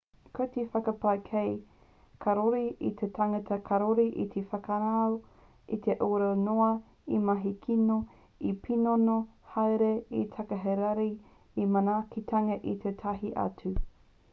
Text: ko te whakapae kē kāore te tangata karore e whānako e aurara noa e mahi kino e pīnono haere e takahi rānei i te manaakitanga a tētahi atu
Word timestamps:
ko 0.37 0.45
te 0.53 0.61
whakapae 0.75 1.19
kē 1.25 1.41
kāore 2.25 2.61
te 3.01 3.09
tangata 3.17 3.57
karore 3.67 4.05
e 4.23 4.43
whānako 4.53 5.77
e 5.91 5.97
aurara 6.07 6.31
noa 6.49 6.71
e 7.19 7.21
mahi 7.29 7.53
kino 7.67 7.99
e 8.55 8.57
pīnono 8.65 9.19
haere 9.55 9.93
e 10.23 10.27
takahi 10.35 10.77
rānei 10.83 11.13
i 11.15 11.23
te 11.61 11.71
manaakitanga 11.77 12.59
a 12.75 12.77
tētahi 12.87 13.35
atu 13.47 13.75